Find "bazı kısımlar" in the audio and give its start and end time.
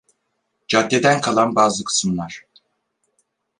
1.55-2.43